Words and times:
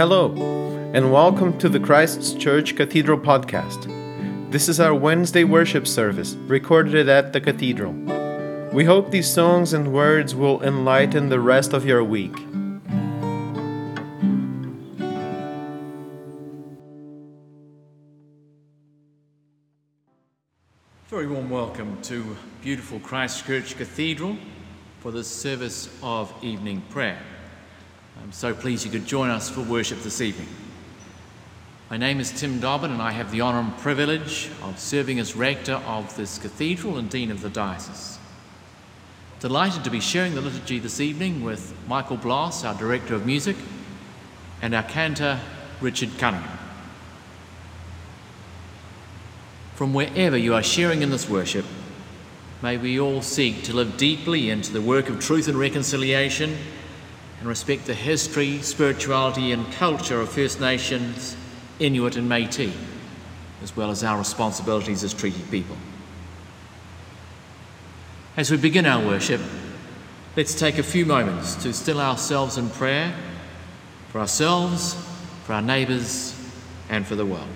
Hello, 0.00 0.32
and 0.94 1.12
welcome 1.12 1.58
to 1.58 1.68
the 1.68 1.78
Christ's 1.78 2.32
Church 2.32 2.74
Cathedral 2.74 3.18
podcast. 3.18 3.84
This 4.50 4.66
is 4.66 4.80
our 4.80 4.94
Wednesday 4.94 5.44
worship 5.44 5.86
service, 5.86 6.32
recorded 6.46 7.10
at 7.10 7.34
the 7.34 7.40
cathedral. 7.42 7.92
We 8.72 8.86
hope 8.86 9.10
these 9.10 9.30
songs 9.30 9.74
and 9.74 9.92
words 9.92 10.34
will 10.34 10.62
enlighten 10.62 11.28
the 11.28 11.38
rest 11.38 11.74
of 11.74 11.84
your 11.84 12.02
week. 12.02 12.34
Very 21.08 21.26
warm 21.26 21.50
welcome 21.50 22.00
to 22.04 22.38
beautiful 22.62 23.00
Christchurch 23.00 23.76
Cathedral 23.76 24.38
for 25.00 25.10
the 25.10 25.22
service 25.22 25.90
of 26.02 26.32
evening 26.42 26.82
prayer. 26.88 27.18
I'm 28.22 28.32
so 28.32 28.52
pleased 28.52 28.84
you 28.84 28.90
could 28.90 29.06
join 29.06 29.30
us 29.30 29.48
for 29.48 29.62
worship 29.62 30.02
this 30.02 30.20
evening. 30.20 30.48
My 31.90 31.96
name 31.96 32.20
is 32.20 32.30
Tim 32.30 32.60
Dobbin, 32.60 32.90
and 32.90 33.00
I 33.00 33.12
have 33.12 33.30
the 33.30 33.40
honour 33.40 33.60
and 33.60 33.76
privilege 33.78 34.50
of 34.62 34.78
serving 34.78 35.18
as 35.18 35.34
rector 35.34 35.76
of 35.86 36.14
this 36.16 36.36
cathedral 36.36 36.98
and 36.98 37.08
dean 37.08 37.30
of 37.30 37.40
the 37.40 37.48
diocese. 37.48 38.18
Delighted 39.40 39.84
to 39.84 39.90
be 39.90 40.00
sharing 40.00 40.34
the 40.34 40.42
liturgy 40.42 40.78
this 40.78 41.00
evening 41.00 41.42
with 41.42 41.74
Michael 41.88 42.18
Bloss, 42.18 42.62
our 42.62 42.74
director 42.74 43.14
of 43.14 43.24
music, 43.24 43.56
and 44.60 44.74
our 44.74 44.82
cantor, 44.82 45.40
Richard 45.80 46.10
Cunningham. 46.18 46.58
From 49.76 49.94
wherever 49.94 50.36
you 50.36 50.54
are 50.54 50.62
sharing 50.62 51.00
in 51.00 51.08
this 51.08 51.28
worship, 51.28 51.64
may 52.60 52.76
we 52.76 53.00
all 53.00 53.22
seek 53.22 53.64
to 53.64 53.72
live 53.72 53.96
deeply 53.96 54.50
into 54.50 54.74
the 54.74 54.82
work 54.82 55.08
of 55.08 55.20
truth 55.20 55.48
and 55.48 55.58
reconciliation 55.58 56.58
and 57.40 57.48
respect 57.48 57.86
the 57.86 57.94
history, 57.94 58.60
spirituality, 58.62 59.52
and 59.52 59.70
culture 59.72 60.20
of 60.20 60.30
First 60.30 60.60
Nations, 60.60 61.36
Inuit, 61.78 62.16
and 62.16 62.28
Metis, 62.28 62.74
as 63.62 63.74
well 63.74 63.90
as 63.90 64.04
our 64.04 64.18
responsibilities 64.18 65.02
as 65.02 65.14
treaty 65.14 65.42
people. 65.50 65.76
As 68.36 68.50
we 68.50 68.58
begin 68.58 68.86
our 68.86 69.04
worship, 69.04 69.40
let's 70.36 70.54
take 70.54 70.78
a 70.78 70.82
few 70.82 71.04
moments 71.06 71.56
to 71.56 71.72
still 71.72 72.00
ourselves 72.00 72.58
in 72.58 72.70
prayer 72.70 73.14
for 74.10 74.20
ourselves, 74.20 74.94
for 75.44 75.54
our 75.54 75.62
neighbours, 75.62 76.34
and 76.88 77.06
for 77.06 77.14
the 77.14 77.24
world. 77.24 77.48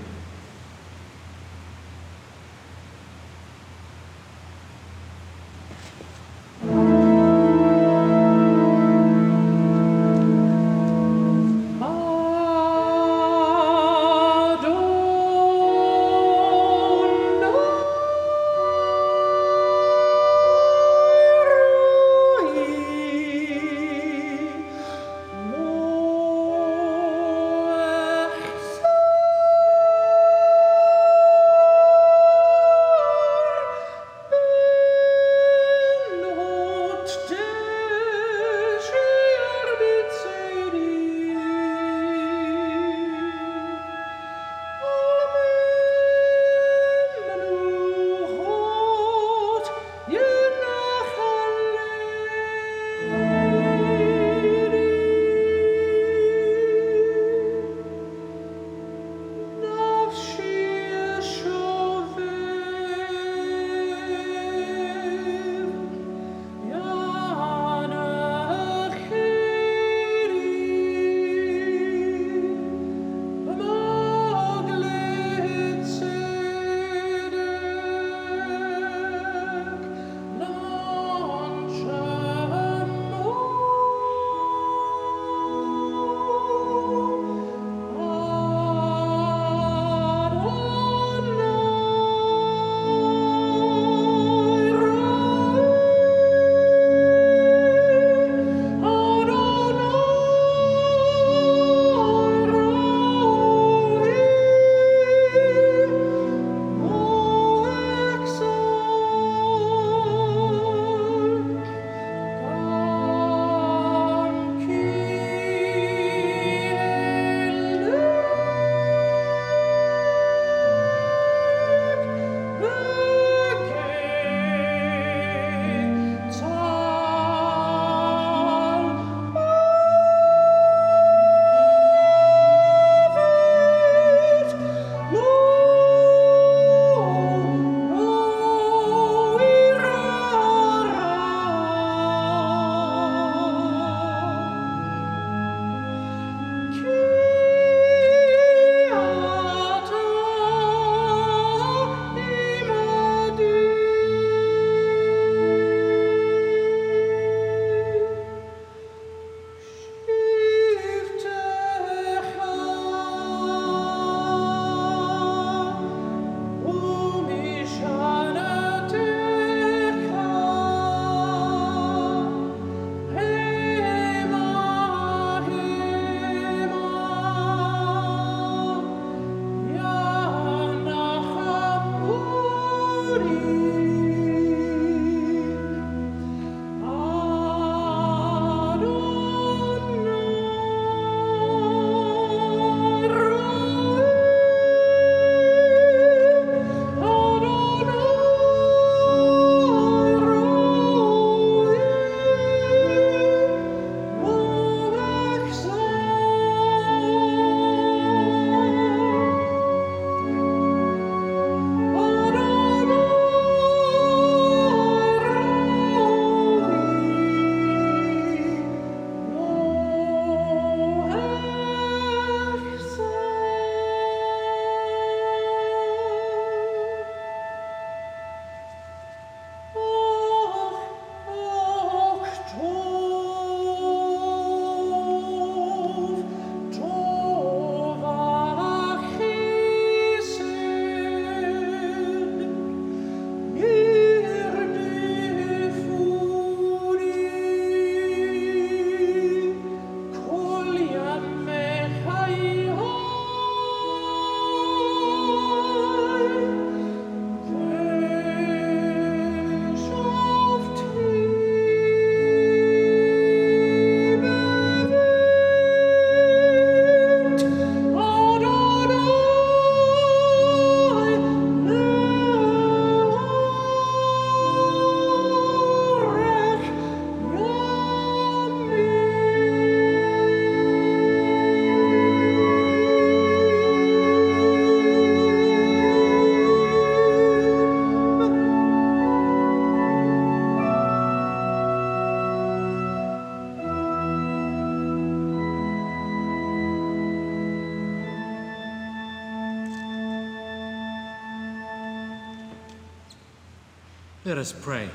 Let 304.24 304.38
us 304.38 304.52
pray. 304.52 304.88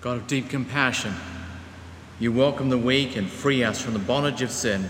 God 0.00 0.18
of 0.18 0.26
deep 0.28 0.48
compassion, 0.48 1.12
you 2.20 2.30
welcome 2.30 2.68
the 2.68 2.78
weak 2.78 3.16
and 3.16 3.28
free 3.28 3.64
us 3.64 3.82
from 3.82 3.92
the 3.92 3.98
bondage 3.98 4.40
of 4.40 4.52
sin. 4.52 4.88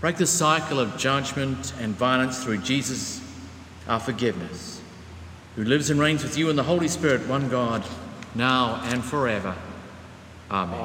Break 0.00 0.16
the 0.16 0.26
cycle 0.26 0.80
of 0.80 0.96
judgment 0.96 1.74
and 1.80 1.94
violence 1.94 2.42
through 2.42 2.58
Jesus, 2.58 3.20
our 3.86 4.00
forgiveness, 4.00 4.80
who 5.54 5.64
lives 5.64 5.90
and 5.90 6.00
reigns 6.00 6.22
with 6.22 6.38
you 6.38 6.48
in 6.48 6.56
the 6.56 6.62
Holy 6.62 6.88
Spirit, 6.88 7.26
one 7.28 7.50
God, 7.50 7.84
now 8.34 8.80
and 8.84 9.04
forever. 9.04 9.54
Amen. 10.50 10.80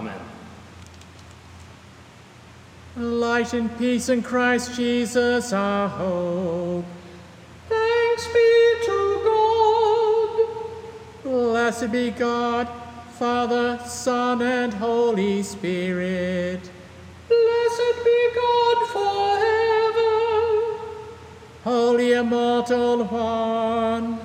Amen. 2.97 3.19
Light 3.19 3.53
and 3.53 3.77
peace 3.77 4.09
in 4.09 4.21
Christ 4.21 4.75
Jesus, 4.75 5.53
our 5.53 5.87
hope. 5.87 6.60
Blessed 11.71 11.91
be 11.93 12.11
God, 12.11 12.67
Father, 13.11 13.79
Son, 13.85 14.41
and 14.41 14.73
Holy 14.73 15.41
Spirit. 15.41 16.59
Blessed 17.29 18.03
be 18.03 18.29
God 18.35 18.77
forever. 18.91 20.11
Holy 21.63 22.11
Immortal 22.11 23.05
One, 23.05 24.19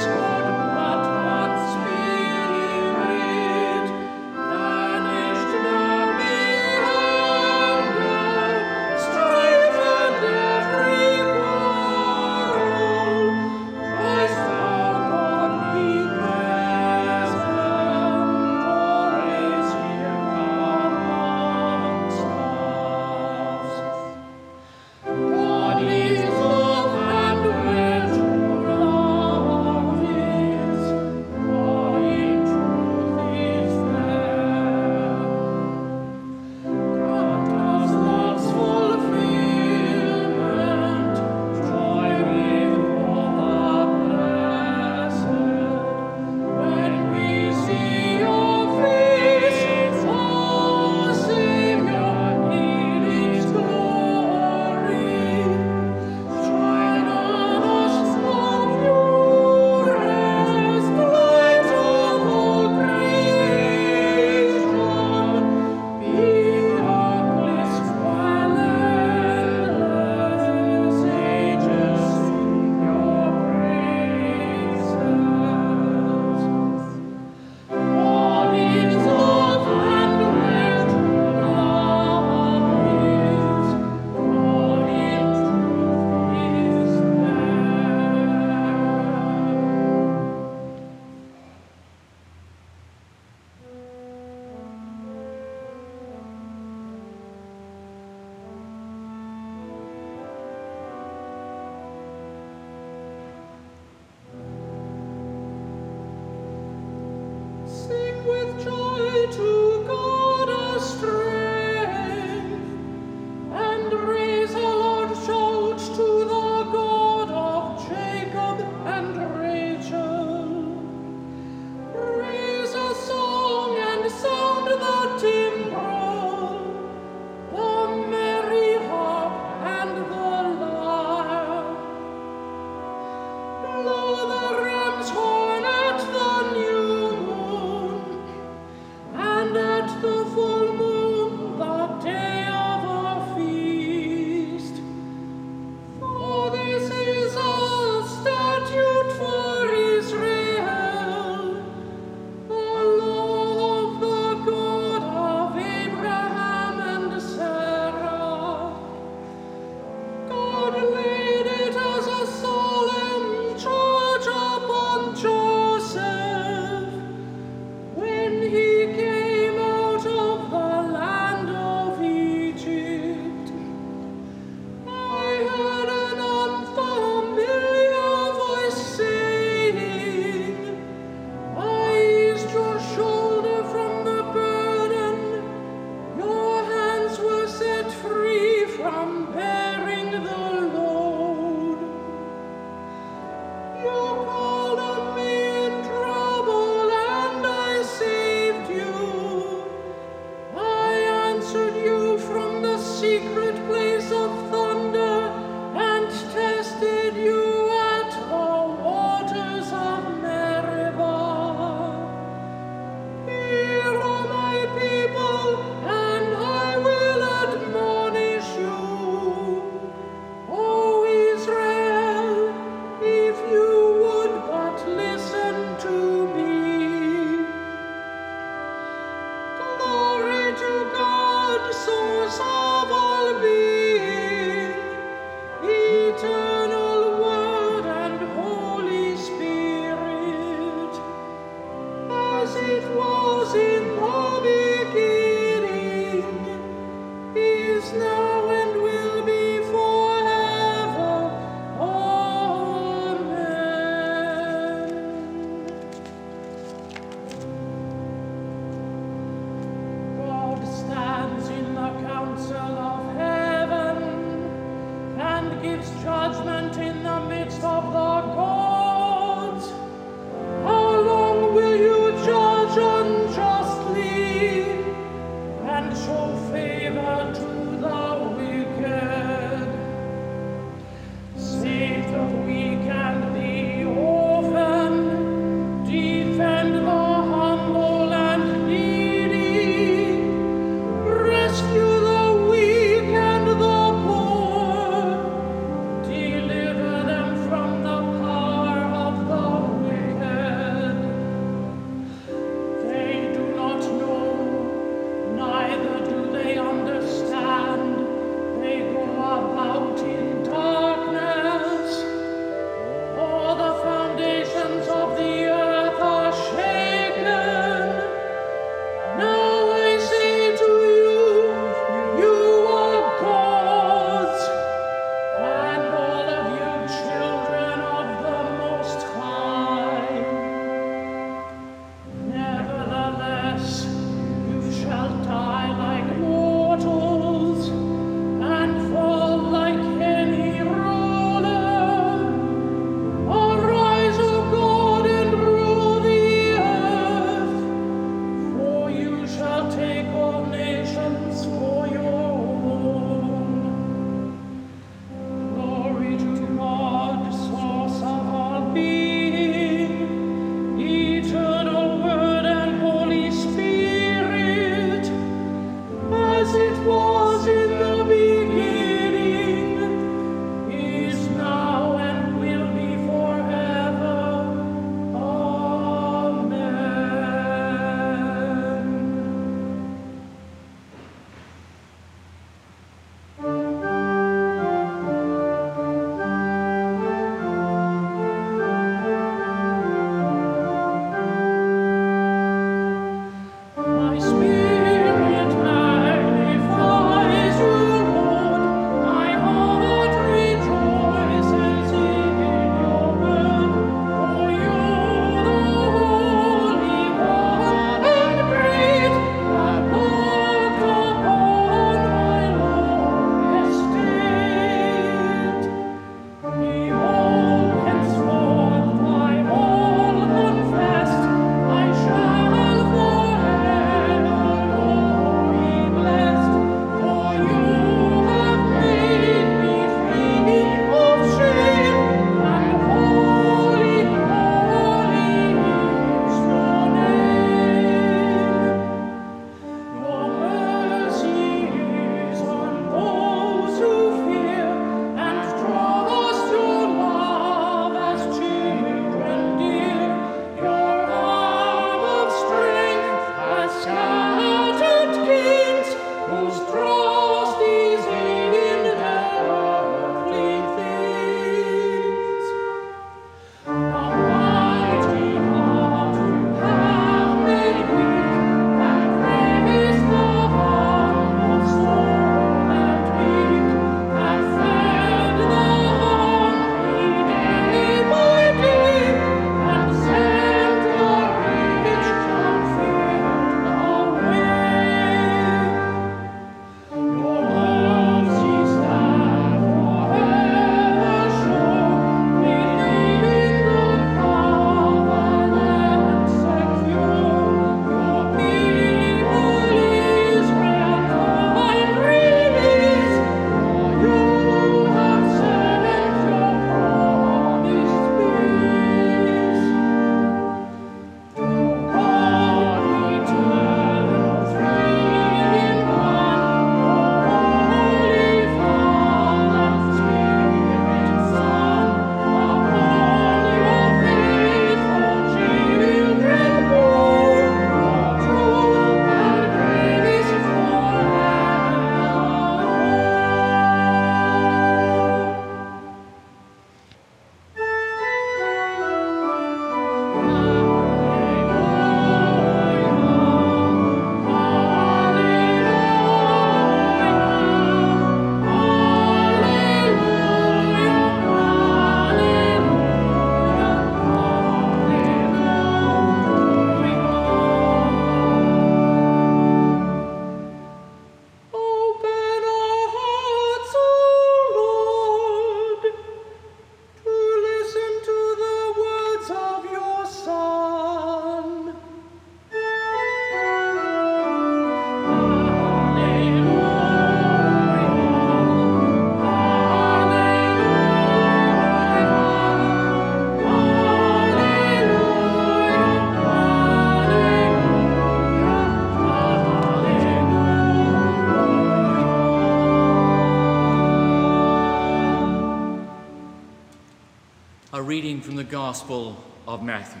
Gospel 598.86 599.16
of 599.48 599.64
Matthew. 599.64 600.00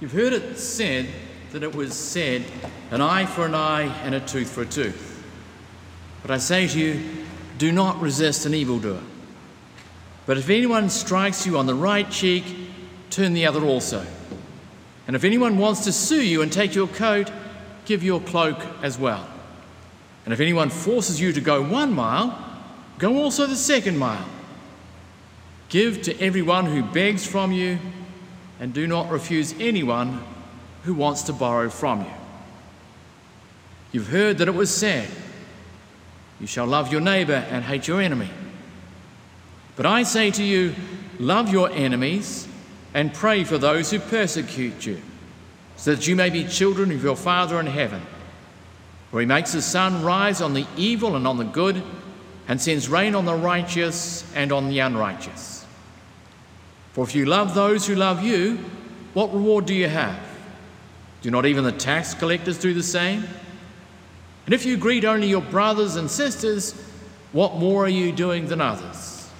You've 0.00 0.12
heard 0.12 0.32
it 0.32 0.56
said 0.56 1.08
that 1.50 1.64
it 1.64 1.74
was 1.74 1.92
said, 1.92 2.44
an 2.92 3.00
eye 3.00 3.26
for 3.26 3.44
an 3.44 3.54
eye 3.56 3.92
and 4.04 4.14
a 4.14 4.20
tooth 4.20 4.48
for 4.48 4.62
a 4.62 4.66
tooth. 4.66 5.24
But 6.22 6.30
I 6.30 6.38
say 6.38 6.68
to 6.68 6.78
you, 6.78 7.02
do 7.58 7.72
not 7.72 8.00
resist 8.00 8.46
an 8.46 8.54
evildoer. 8.54 9.00
But 10.24 10.38
if 10.38 10.50
anyone 10.50 10.88
strikes 10.88 11.44
you 11.48 11.58
on 11.58 11.66
the 11.66 11.74
right 11.74 12.08
cheek, 12.08 12.44
turn 13.10 13.32
the 13.32 13.46
other 13.46 13.64
also. 13.64 14.06
And 15.08 15.16
if 15.16 15.24
anyone 15.24 15.58
wants 15.58 15.82
to 15.82 15.92
sue 15.92 16.22
you 16.22 16.42
and 16.42 16.52
take 16.52 16.76
your 16.76 16.86
coat, 16.86 17.32
give 17.86 18.04
your 18.04 18.20
cloak 18.20 18.64
as 18.84 18.96
well. 18.96 19.26
And 20.24 20.32
if 20.32 20.38
anyone 20.38 20.70
forces 20.70 21.20
you 21.20 21.32
to 21.32 21.40
go 21.40 21.60
one 21.60 21.92
mile, 21.92 22.38
go 22.98 23.16
also 23.16 23.48
the 23.48 23.56
second 23.56 23.98
mile. 23.98 24.28
Give 25.68 26.00
to 26.02 26.18
everyone 26.20 26.66
who 26.66 26.82
begs 26.82 27.26
from 27.26 27.52
you, 27.52 27.78
and 28.58 28.72
do 28.72 28.86
not 28.86 29.10
refuse 29.10 29.54
anyone 29.60 30.22
who 30.84 30.94
wants 30.94 31.22
to 31.22 31.32
borrow 31.32 31.68
from 31.68 32.00
you. 32.00 32.12
You've 33.92 34.08
heard 34.08 34.38
that 34.38 34.48
it 34.48 34.54
was 34.54 34.74
said, 34.74 35.08
You 36.40 36.46
shall 36.46 36.66
love 36.66 36.90
your 36.90 37.00
neighbor 37.00 37.46
and 37.50 37.64
hate 37.64 37.88
your 37.88 38.00
enemy. 38.00 38.30
But 39.76 39.86
I 39.86 40.02
say 40.02 40.30
to 40.32 40.42
you, 40.42 40.74
love 41.18 41.50
your 41.50 41.70
enemies 41.70 42.48
and 42.94 43.14
pray 43.14 43.44
for 43.44 43.58
those 43.58 43.90
who 43.90 43.98
persecute 43.98 44.86
you, 44.86 45.00
so 45.76 45.94
that 45.94 46.06
you 46.06 46.16
may 46.16 46.30
be 46.30 46.44
children 46.44 46.90
of 46.90 47.02
your 47.02 47.16
Father 47.16 47.60
in 47.60 47.66
heaven, 47.66 48.02
For 49.10 49.20
he 49.20 49.26
makes 49.26 49.52
the 49.52 49.62
sun 49.62 50.02
rise 50.02 50.40
on 50.40 50.54
the 50.54 50.66
evil 50.76 51.16
and 51.16 51.26
on 51.26 51.36
the 51.36 51.44
good, 51.44 51.82
and 52.48 52.60
sends 52.60 52.88
rain 52.88 53.14
on 53.14 53.24
the 53.24 53.34
righteous 53.34 54.24
and 54.34 54.52
on 54.52 54.68
the 54.68 54.80
unrighteous. 54.80 55.57
For 56.92 57.04
if 57.04 57.14
you 57.14 57.26
love 57.26 57.54
those 57.54 57.86
who 57.86 57.94
love 57.94 58.22
you, 58.22 58.58
what 59.14 59.32
reward 59.32 59.66
do 59.66 59.74
you 59.74 59.88
have? 59.88 60.18
Do 61.22 61.30
not 61.30 61.46
even 61.46 61.64
the 61.64 61.72
tax 61.72 62.14
collectors 62.14 62.58
do 62.58 62.74
the 62.74 62.82
same? 62.82 63.24
And 64.46 64.54
if 64.54 64.64
you 64.64 64.76
greet 64.76 65.04
only 65.04 65.28
your 65.28 65.42
brothers 65.42 65.96
and 65.96 66.10
sisters, 66.10 66.72
what 67.32 67.56
more 67.56 67.84
are 67.84 67.88
you 67.88 68.12
doing 68.12 68.48
than 68.48 68.60
others? 68.60 69.30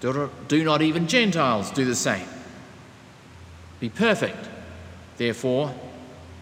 Do 0.00 0.30
not 0.64 0.82
even 0.82 1.06
Gentiles 1.06 1.70
do 1.70 1.84
the 1.84 1.94
same? 1.94 2.26
Be 3.80 3.88
perfect, 3.88 4.48
therefore, 5.16 5.74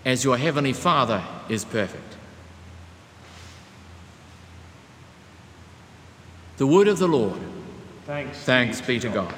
as 0.05 0.25
your 0.25 0.37
heavenly 0.37 0.73
Father 0.73 1.23
is 1.49 1.65
perfect. 1.65 2.17
The 6.57 6.67
word 6.67 6.89
of 6.89 6.99
the 6.99 7.09
Lord. 7.09 7.39
Thanks, 8.07 8.39
Thanks 8.39 8.81
be 8.81 8.99
to 8.99 9.09
God. 9.09 9.35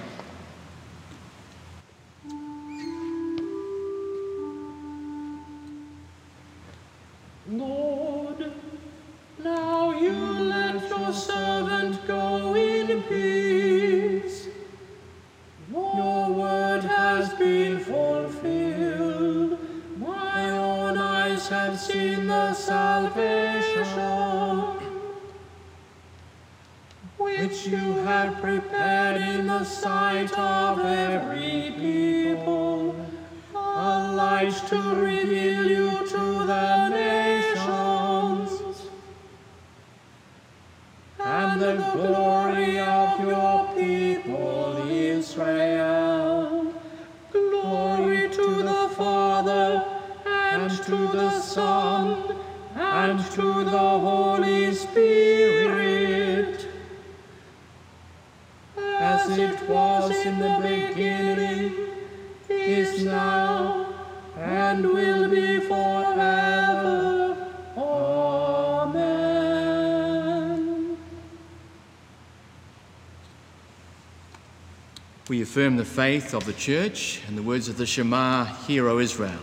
We 75.29 75.41
affirm 75.41 75.77
the 75.77 75.85
faith 75.85 76.35
of 76.35 76.45
the 76.45 76.53
Church 76.53 77.23
and 77.27 77.39
the 77.39 77.43
words 77.43 77.69
of 77.69 77.79
the 77.79 77.87
Shema, 77.87 78.45
Hear, 78.67 78.89
O 78.89 78.99
Israel. 78.99 79.41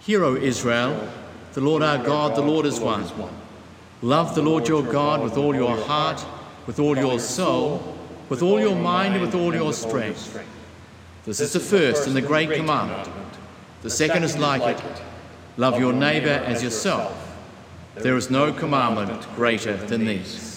Hear, 0.00 0.24
O 0.24 0.36
Israel, 0.36 1.08
the 1.54 1.60
Lord 1.60 1.82
our 1.82 1.96
God, 1.96 2.36
the 2.36 2.42
Lord 2.42 2.66
is 2.66 2.80
one. 2.80 3.04
Love 4.02 4.34
the 4.34 4.42
Lord 4.42 4.66
your 4.66 4.82
God 4.82 5.22
with 5.22 5.36
all 5.38 5.54
your 5.54 5.76
heart, 5.76 6.24
with 6.66 6.78
all 6.78 6.96
your 6.96 7.18
soul, 7.20 7.91
with 8.32 8.42
all 8.42 8.58
your 8.58 8.74
mind, 8.74 9.12
and 9.12 9.20
with 9.20 9.34
all 9.34 9.54
your 9.54 9.74
strength. 9.74 10.42
This 11.26 11.38
is 11.38 11.52
the 11.52 11.60
first 11.60 12.06
and 12.06 12.16
the 12.16 12.22
great 12.22 12.50
commandment. 12.50 13.06
The 13.82 13.90
second 13.90 14.24
is 14.24 14.38
like 14.38 14.62
it 14.74 15.02
love 15.58 15.78
your 15.78 15.92
neighbour 15.92 16.42
as 16.46 16.62
yourself. 16.62 17.12
There 17.94 18.16
is 18.16 18.30
no 18.30 18.50
commandment 18.50 19.20
greater 19.36 19.76
than 19.76 20.06
these. 20.06 20.51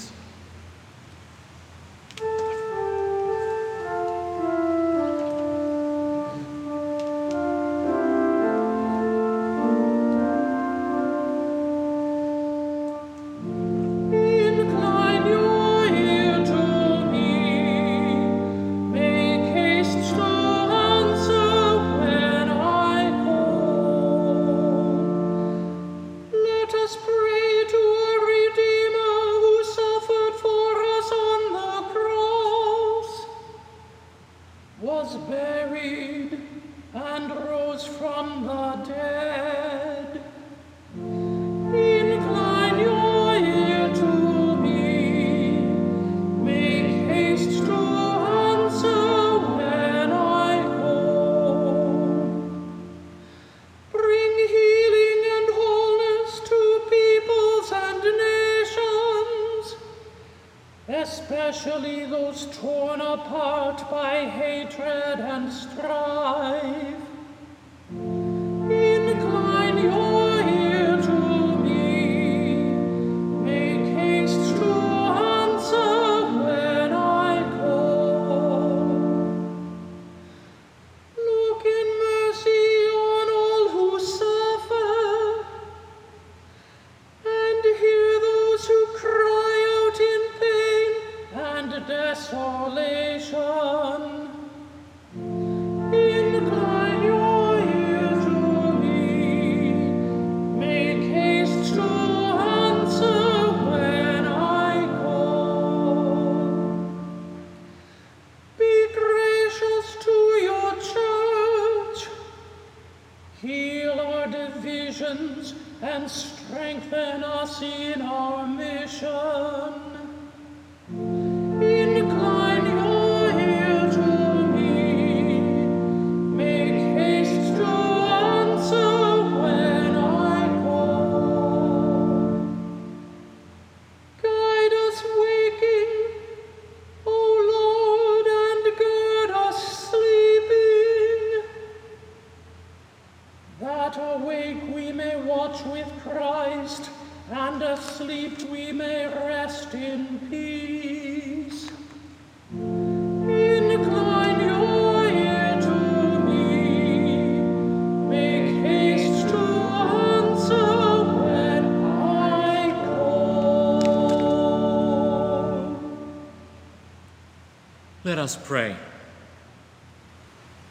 Let 168.06 168.20
us 168.20 168.38
pray. 168.38 168.76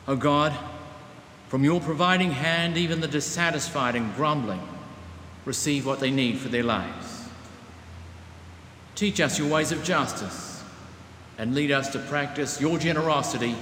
O 0.07 0.15
God, 0.15 0.57
from 1.49 1.65
your 1.65 1.81
providing 1.81 2.31
hand, 2.31 2.77
even 2.77 3.01
the 3.01 3.09
dissatisfied 3.09 3.97
and 3.97 4.15
grumbling 4.15 4.63
receive 5.45 5.85
what 5.85 5.99
they 5.99 6.13
need 6.13 6.39
for 6.39 6.49
their 6.49 6.63
lives. 6.63 7.04
Teach 9.05 9.21
us 9.21 9.39
your 9.39 9.49
ways 9.49 9.71
of 9.71 9.85
justice 9.85 10.65
and 11.37 11.55
lead 11.55 11.71
us 11.71 11.91
to 11.91 11.99
practice 11.99 12.59
your 12.59 12.79
generosity 12.79 13.55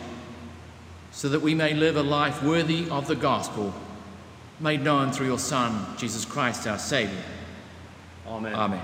so 1.10 1.28
that 1.30 1.42
we 1.42 1.52
may 1.52 1.74
live 1.74 1.96
a 1.96 2.02
life 2.04 2.44
worthy 2.44 2.88
of 2.90 3.08
the 3.08 3.16
gospel 3.16 3.74
made 4.60 4.84
known 4.84 5.10
through 5.10 5.26
your 5.26 5.40
Son, 5.40 5.84
Jesus 5.96 6.24
Christ, 6.24 6.68
our 6.68 6.78
Saviour. 6.78 7.24
Amen. 8.24 8.54
Amen. 8.54 8.80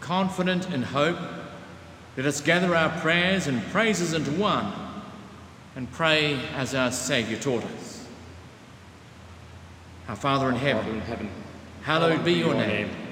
Confident 0.00 0.68
in 0.72 0.82
hope, 0.82 1.20
let 2.16 2.26
us 2.26 2.40
gather 2.40 2.74
our 2.74 3.00
prayers 3.00 3.46
and 3.46 3.62
praises 3.66 4.12
into 4.12 4.32
one 4.32 4.72
and 5.76 5.88
pray 5.92 6.40
as 6.56 6.74
our 6.74 6.90
Saviour 6.90 7.38
taught 7.38 7.62
us. 7.62 8.08
Our 10.08 10.16
Father 10.16 10.48
in 10.48 10.54
Father 10.54 10.66
heaven, 10.66 10.94
in 10.96 11.00
heaven, 11.02 11.30
hallowed 11.82 12.24
be 12.24 12.32
your 12.32 12.54
name. 12.54 13.03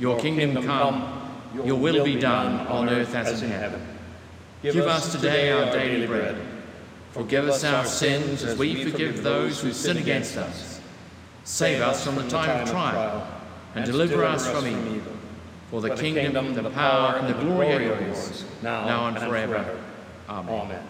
Your 0.00 0.18
kingdom 0.18 0.64
come, 0.64 1.30
your 1.54 1.76
will 1.78 2.04
be 2.04 2.18
done 2.18 2.66
on 2.66 2.88
earth 2.88 3.14
as 3.14 3.42
in 3.42 3.50
heaven. 3.50 3.86
Give 4.62 4.86
us 4.86 5.12
today 5.12 5.52
our 5.52 5.70
daily 5.70 6.06
bread. 6.06 6.36
Forgive 7.12 7.48
us 7.48 7.64
our 7.64 7.84
sins 7.84 8.42
as 8.42 8.58
we 8.58 8.84
forgive 8.84 9.22
those 9.22 9.60
who 9.60 9.72
sin 9.72 9.98
against 9.98 10.38
us. 10.38 10.80
Save 11.44 11.82
us 11.82 12.04
from 12.04 12.14
the 12.14 12.28
time 12.28 12.62
of 12.62 12.70
trial 12.70 13.26
and 13.74 13.84
deliver 13.84 14.24
us 14.24 14.50
from 14.50 14.66
evil. 14.66 15.12
For 15.70 15.80
the 15.80 15.94
kingdom, 15.94 16.54
the 16.54 16.70
power, 16.70 17.16
and 17.16 17.28
the 17.28 17.40
glory 17.40 17.74
are 17.74 18.00
yours, 18.00 18.44
now 18.62 19.06
and 19.06 19.18
forever. 19.18 19.78
Amen. 20.28 20.89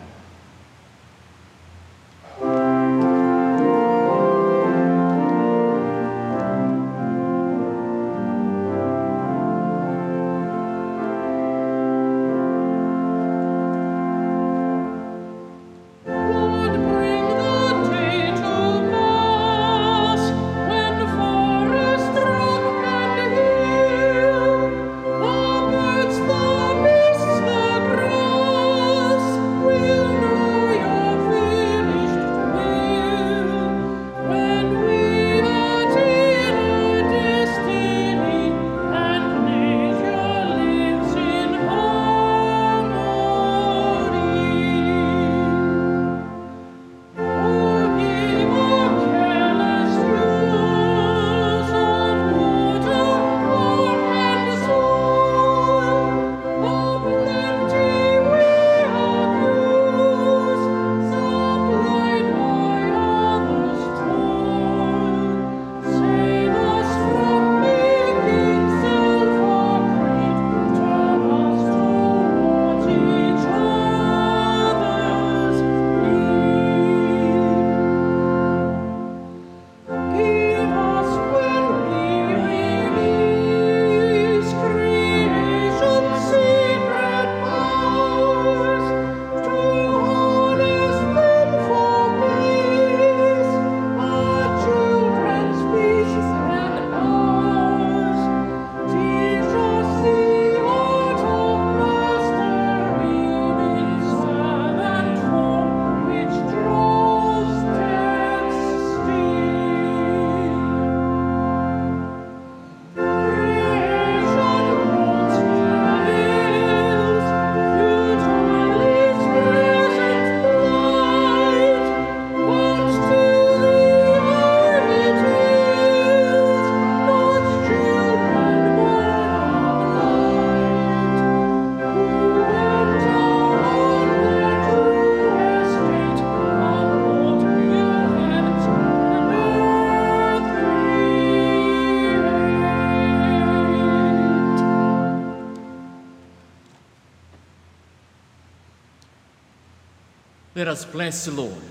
Us 150.71 150.85
bless 150.85 151.25
the 151.25 151.33
Lord. 151.33 151.63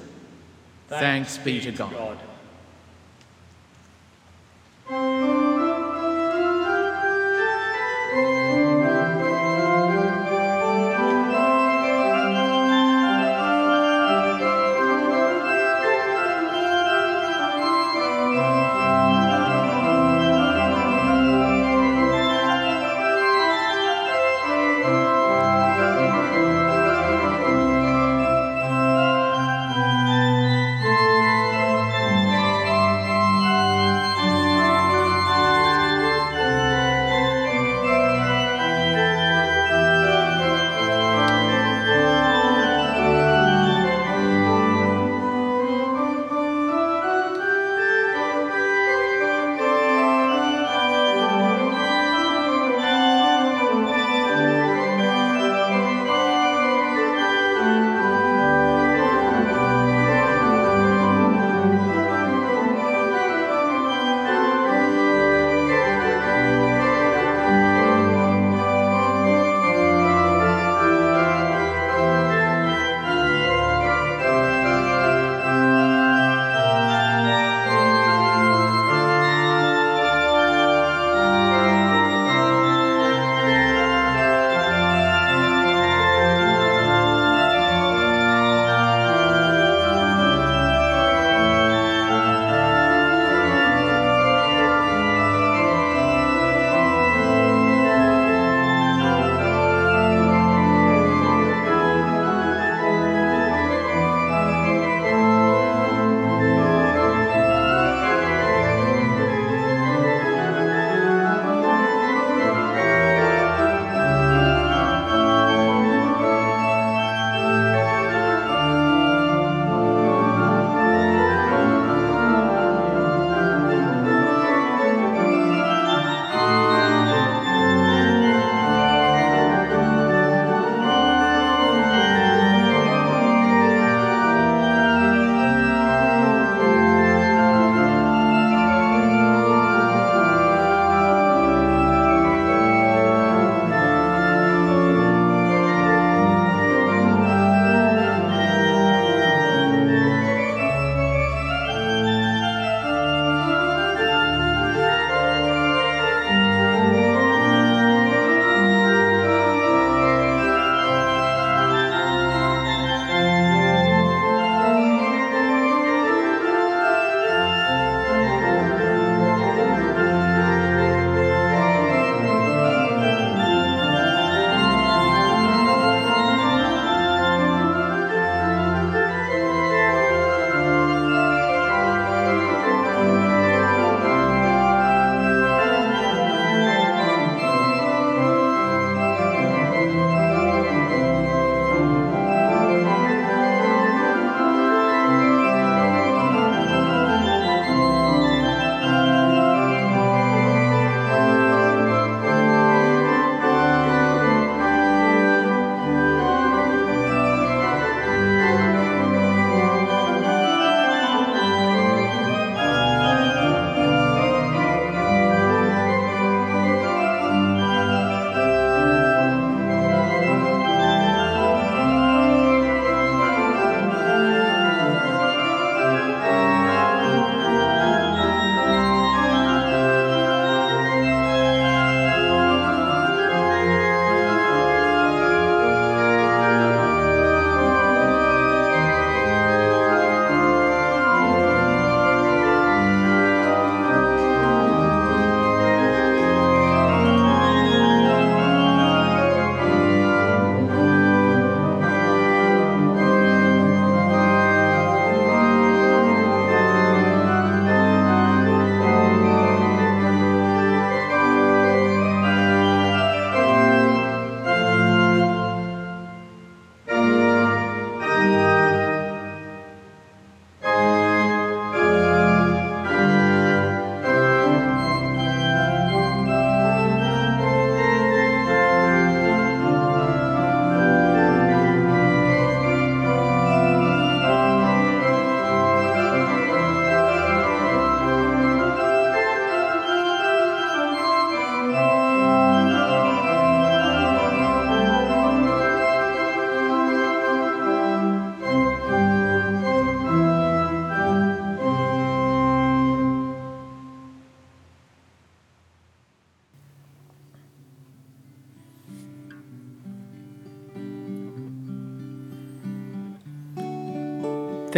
Thanks 0.90 1.38
be 1.38 1.60
to 1.62 1.72
God. 1.72 1.92
Thank 1.92 2.09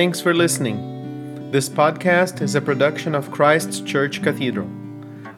Thanks 0.02 0.20
for 0.20 0.34
listening. 0.34 1.52
This 1.52 1.70
podcast 1.70 2.42
is 2.42 2.56
a 2.56 2.62
production 2.62 3.14
of 3.14 3.30
Christ's 3.30 3.82
Church 3.82 4.24
Cathedral. 4.24 4.68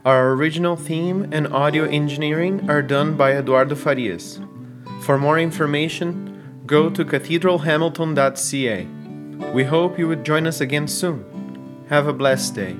Our 0.06 0.32
original 0.32 0.78
theme 0.78 1.28
and 1.34 1.47
audio 1.47 1.84
engineering 1.84 2.69
are 2.69 2.82
done 2.82 3.17
by 3.17 3.34
Eduardo 3.34 3.76
Farias. 3.76 4.39
For 5.02 5.17
more 5.17 5.38
information, 5.38 6.63
go 6.65 6.89
to 6.89 7.04
cathedralhamilton.ca. 7.04 9.52
We 9.52 9.65
hope 9.65 9.99
you 9.99 10.08
would 10.08 10.23
join 10.23 10.47
us 10.47 10.62
again 10.62 10.88
soon. 10.88 11.26
Have 11.89 12.08
a 12.08 12.13
blessed 12.13 12.56
day. 12.56 12.78